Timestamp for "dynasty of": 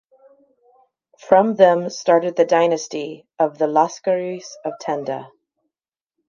2.43-3.59